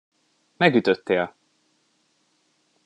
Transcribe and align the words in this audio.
Megütöttél! 0.57 1.35